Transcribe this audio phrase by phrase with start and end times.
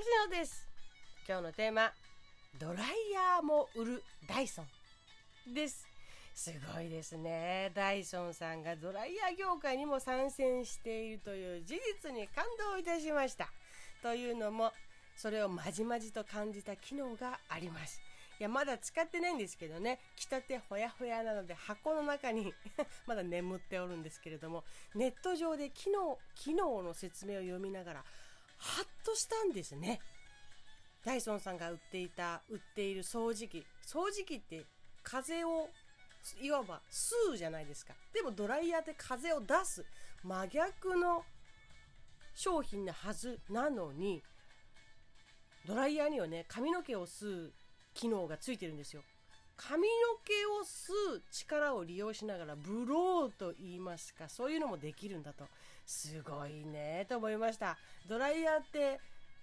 [0.28, 0.66] です。
[1.28, 1.92] 今日のテーマ
[2.58, 2.78] ドライ
[3.12, 5.54] ヤーも売るダイソン。
[5.54, 5.86] です。
[6.34, 7.70] すごいですね。
[7.74, 13.48] ダイソンさんがドライヤー業界にも参戦しているという事実に感動いたしました。
[14.02, 14.72] というのも
[15.16, 18.00] それをまじまじと感じた機能があります。
[18.40, 20.00] いやまだ使ってないんですけどね。
[20.16, 22.52] 着たてほやほやなので箱の中に
[23.06, 24.64] まだ眠っておるんですけれども
[24.96, 28.04] ネット上で機能機能の説明を読みながら
[28.64, 30.00] ハッとしたんですね。
[31.04, 33.64] ダイソンさんが売っていた売っている掃除機。
[33.86, 34.64] 掃除機って
[35.02, 35.68] 風を
[36.40, 37.92] いわば吸うじゃないですか。
[38.14, 39.84] でもドライヤーで風を出す。
[40.22, 41.22] 真逆の
[42.34, 44.22] 商品なはずなのに
[45.66, 47.52] ドライヤーにはね髪の毛を吸う
[47.92, 49.02] 機能がついてるんですよ。
[49.56, 49.86] 髪の
[50.24, 55.44] 毛を吸う力を利用しながらブローと言いますかそういうのもできるんだと。
[55.86, 57.76] すごいねと思いました。
[58.08, 58.98] ドライヤーって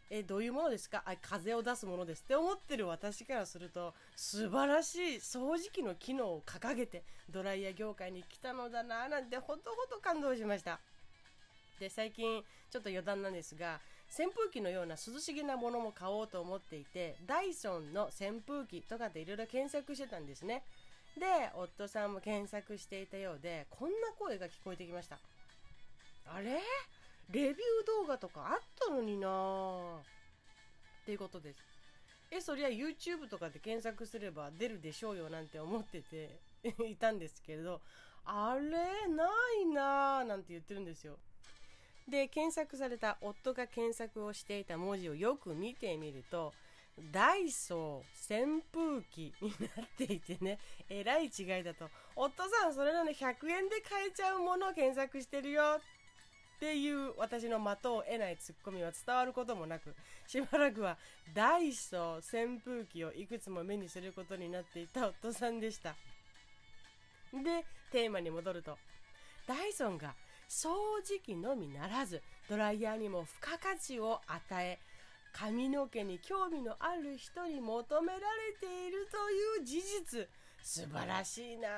[0.09, 1.01] えどういうものですか？
[1.05, 10.79] あ風を出すものですって思ってる私からすると素晴らしい掃除機の機能を掲げてドライヤー業界に来たのだななんてほとほと感動しました。
[11.79, 13.79] で最近ちょっと余談なんですが
[14.11, 20.63] 扇風機のような涼しげなものも買おうと思っていてダイソンの扇風機とかっていろいろ検索してたんですね。
[21.17, 25.17] で夫さんも検索していたようでこんな声が聞こえてきました。
[26.25, 26.59] あれ？
[27.29, 27.55] レビュー
[27.87, 29.27] 動画とかあったのにな
[30.01, 31.59] っていうことです。
[32.31, 36.39] えそりゃ YouTube とかで検索すれば出るでしょうよなんて思ってて
[36.87, 37.81] いたんですけれど
[38.25, 39.07] あれ？
[39.07, 39.29] な
[39.61, 41.17] いなーなんて言ってるんですよ。
[42.11, 46.53] で検索された夫が検索をしていた文字をよく見てみると
[47.11, 50.59] ダイソー扇風機になっていてね
[50.89, 51.89] えらい違いだと。
[52.15, 55.79] 夫さんそれなの100円で買えちゃうものを検索してるよ。
[56.57, 59.95] っていう私の的を得ないツッコミは伝わることもなく
[60.27, 60.95] しばらくは
[61.33, 65.95] ダイソー扇風機をいくつも目にすることになっていた夫さんでした。
[67.33, 68.77] でテーマに戻ると。
[69.47, 70.13] ダイソンが
[70.51, 70.67] 掃
[71.01, 74.79] 除機のみならずドライヤーにも付加価値を与え
[75.31, 78.21] 髪の毛に興味のある人に求められ
[78.59, 80.27] ているという事実
[80.61, 81.71] 素晴らしいなぁ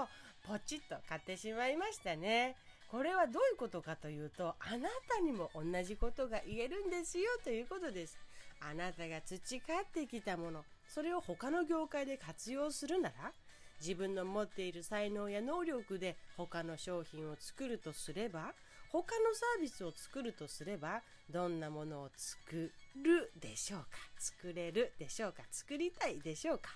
[0.00, 0.08] と
[0.48, 2.56] ポチッと買ってしまいましたね。
[2.90, 8.16] これはどういうことかというとあなたにも同じことが言えるんですよということです
[8.60, 13.32] あなたが培ってきたものそれを他の業界で活用するなら
[13.80, 18.52] 自分の持っている才能や能力で他の商品を作るとすれば
[18.90, 22.70] 他のサービスを作るとすればどんなものを作
[23.02, 23.86] るでしょうか？
[24.18, 25.42] 作れるでしょうか？
[25.50, 26.70] 作りたいでしょうか？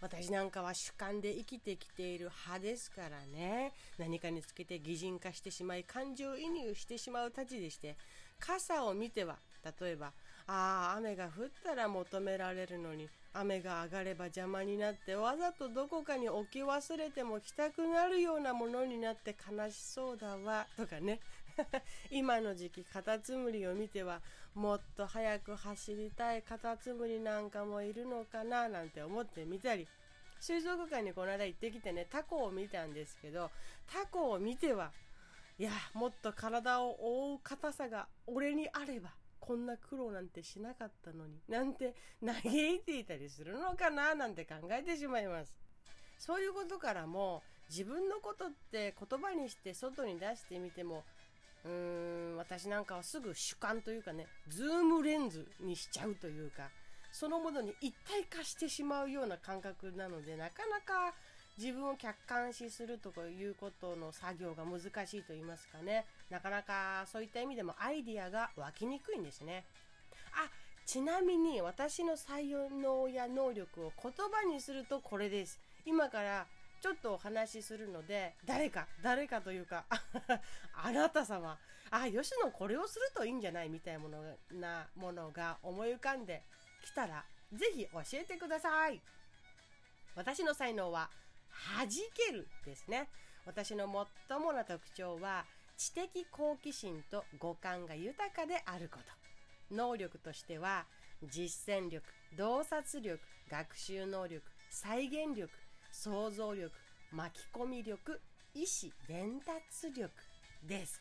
[0.00, 3.72] 私なんかは主観で生きてきている派ですからね。
[3.98, 7.96] 何かにつけて擬人化してしまい感情移入してしまうたちでして
[8.38, 9.36] 傘を見ては
[9.80, 10.12] 例えば
[10.48, 11.30] ああ雨が降っ
[11.62, 20.66] たら求められるのに雨が上がれば邪魔になってわざとどこかに置き忘れても来たくなるようなものになって悲しそうだわ。
[20.76, 21.20] とかね。
[22.10, 24.20] 今の時期カタツムリを見ては
[24.54, 29.86] もっと早く走りたいカタツムリなんかもいるのかななんて思ってみたり
[30.40, 33.50] 水族館にこの間行ってきてねタコを見たんですけど
[33.92, 34.92] タコを見ては
[35.58, 39.10] いやもっと体を覆う硬さが俺にあれば
[39.40, 41.94] こんな苦労なんてしなかったのになんて
[42.24, 45.56] 嘆いていたりするのかななんて考えてしまいます。
[46.18, 51.04] そういうことからも自分のことって言葉にして外に出してみても
[51.64, 56.70] うーん私なんかはすぐ主観というかねズームレンズにしちゃうというか
[57.12, 61.14] そのものに一体化してしまうような感覚なのでなかなか
[61.58, 66.06] 自分を客観視するということの作業が難しいと言いますかね。
[66.30, 69.64] なかなかそういった意味でもアイディアが湧きにくいんですね。
[70.34, 70.48] あ
[70.86, 75.58] ちなみに私の才能や能力を言葉にするとこれです。
[75.84, 76.46] 今から
[76.80, 79.84] ちょっとお話しするので誰か誰かというか
[80.72, 81.58] あなた様。
[81.90, 84.22] あ吉野これをするといいんじゃないみたいなもの
[84.52, 86.44] なものが思い浮かんで
[86.84, 89.00] きたらぜひ教えてください。
[90.14, 91.10] 私の才能は
[91.76, 93.08] 弾けるですね。
[93.46, 93.86] 私の
[94.28, 95.44] 最もな特徴は
[95.76, 98.98] 知的好奇心と五感が豊かであるこ
[99.70, 99.74] と。
[99.74, 100.86] 能力としては
[101.22, 102.04] 実践力
[102.36, 105.50] 洞察力学習能力再現力
[105.92, 106.70] 想像力
[107.12, 108.20] 巻き込み力
[108.54, 110.10] 意思伝達力
[110.66, 111.00] です。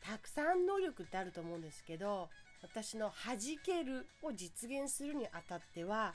[0.00, 2.28] たくさん能力ってあると思うんですけど
[2.62, 6.14] 私の弾けるを実現するにあたっては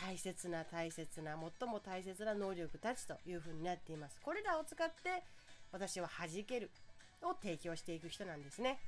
[0.00, 4.18] 大切な大切な最も大切な能力たちというふうになっています。
[4.22, 5.22] これらを使って
[5.72, 6.70] 私は弾ける
[7.22, 8.78] を提供していく人なんですね。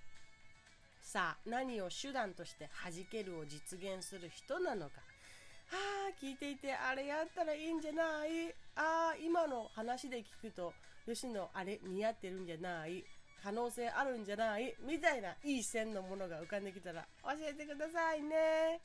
[1.03, 5.03] さあ何を手段として弾けるを実現する人なのか。
[5.73, 8.49] ああ聞いていてあれやったらいいんじゃない。
[8.77, 10.73] ああ今の話で聞くと
[11.07, 13.05] 吉野あれ似合ってるんじゃない。
[13.43, 14.75] 可能性あるんじゃない。
[14.87, 18.81] みたいないい線のものが浮かんできたら教えてくださいね。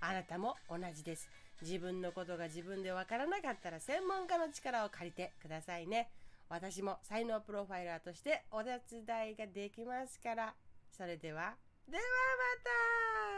[0.00, 1.28] あなたも同じです。
[1.62, 6.10] 自分のことが自分でわからなかったら専門家の力を借りてくださいね。
[6.48, 10.54] 私も才能プロファイラーとしてお手伝いができますから。
[10.90, 11.54] それでは
[11.88, 13.29] ではまた!